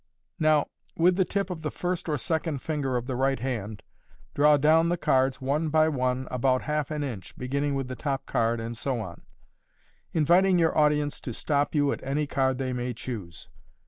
Now, 0.39 0.65
with 0.97 1.15
the 1.15 1.25
tip 1.25 1.51
of 1.51 1.61
the 1.61 1.69
first 1.69 2.09
or 2.09 2.17
second 2.17 2.59
finger 2.63 2.97
of 2.97 3.05
the 3.05 3.15
right 3.15 3.39
hand, 3.39 3.83
draw 4.33 4.57
down 4.57 4.89
the 4.89 4.97
cards 4.97 5.39
one 5.39 5.69
by 5.69 5.89
one 5.89 6.27
about 6.31 6.63
half 6.63 6.89
an 6.89 7.03
inch 7.03 7.37
(beginning 7.37 7.75
with 7.75 7.87
the 7.87 7.95
top 7.95 8.25
card, 8.25 8.59
and 8.59 8.75
so 8.75 8.99
on), 8.99 9.21
inviting 10.11 10.57
your 10.57 10.75
audience 10.75 11.19
to 11.21 11.33
stop 11.33 11.75
you 11.75 11.91
at 11.91 12.01
any 12.03 12.25
card 12.25 12.57
they 12.57 12.73
may 12.73 12.95
choose. 12.95 13.47